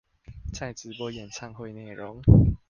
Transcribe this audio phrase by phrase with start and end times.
[0.51, 2.23] 在直播演唱會內容